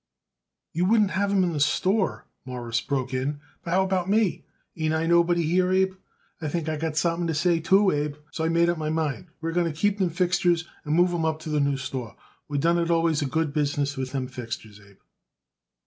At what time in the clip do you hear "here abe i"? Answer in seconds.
5.43-6.47